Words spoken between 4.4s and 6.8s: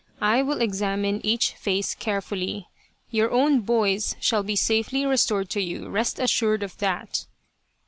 be safely restored to you, rest assured of